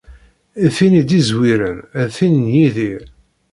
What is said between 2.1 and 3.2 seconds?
tin n Yidir.